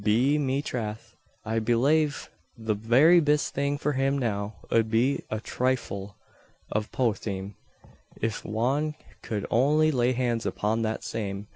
[0.03, 1.13] Be me trath,
[1.45, 6.15] I belave the very bist thing for him now ud be a thrifle
[6.75, 7.53] av potheen
[8.19, 11.49] if wan cud only lay hands upon that same.